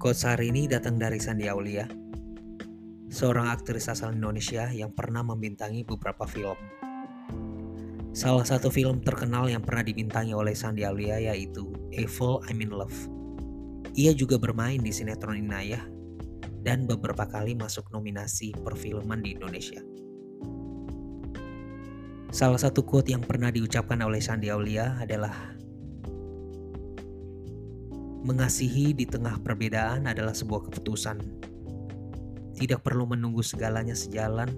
[0.00, 1.84] Quotes hari ini datang dari Sandi Aulia,
[3.12, 6.56] seorang aktris asal Indonesia yang pernah membintangi beberapa film.
[8.16, 12.96] Salah satu film terkenal yang pernah dibintangi oleh Sandi Aulia yaitu Evil I'm in Love.
[13.92, 15.84] Ia juga bermain di sinetron Inayah
[16.64, 19.84] dan beberapa kali masuk nominasi perfilman di Indonesia.
[22.32, 25.60] Salah satu quote yang pernah diucapkan oleh Sandi Aulia adalah
[28.20, 31.16] Mengasihi di tengah perbedaan adalah sebuah keputusan.
[32.52, 34.52] Tidak perlu menunggu segalanya sejalan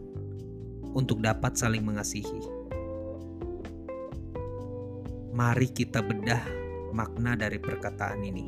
[0.90, 2.42] untuk dapat saling mengasihi.
[5.30, 6.42] Mari kita bedah
[6.90, 8.46] makna dari perkataan ini.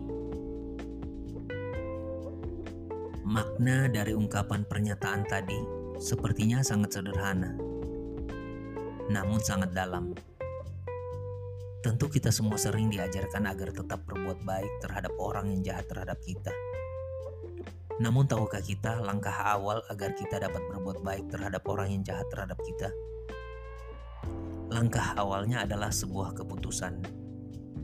[3.22, 5.56] Makna dari ungkapan pernyataan tadi
[6.02, 7.54] sepertinya sangat sederhana,
[9.08, 10.33] namun sangat dalam.
[11.84, 16.48] Tentu kita semua sering diajarkan agar tetap berbuat baik terhadap orang yang jahat terhadap kita.
[18.00, 22.56] Namun tahukah kita langkah awal agar kita dapat berbuat baik terhadap orang yang jahat terhadap
[22.64, 22.88] kita?
[24.72, 27.04] Langkah awalnya adalah sebuah keputusan.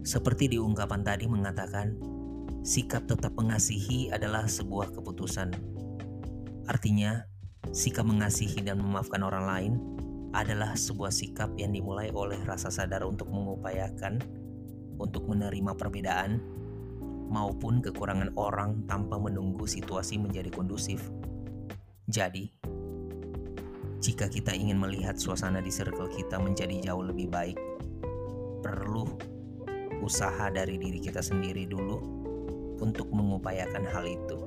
[0.00, 2.00] Seperti di ungkapan tadi mengatakan,
[2.64, 5.52] sikap tetap mengasihi adalah sebuah keputusan.
[6.72, 7.20] Artinya,
[7.68, 9.72] sikap mengasihi dan memaafkan orang lain
[10.30, 14.22] adalah sebuah sikap yang dimulai oleh rasa sadar untuk mengupayakan
[15.00, 16.38] untuk menerima perbedaan
[17.30, 21.08] maupun kekurangan orang tanpa menunggu situasi menjadi kondusif.
[22.10, 22.50] Jadi,
[24.02, 27.58] jika kita ingin melihat suasana di circle kita menjadi jauh lebih baik,
[28.60, 29.06] perlu
[30.02, 31.98] usaha dari diri kita sendiri dulu
[32.80, 34.38] untuk mengupayakan hal itu.